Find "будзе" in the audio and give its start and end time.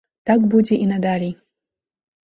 0.53-0.75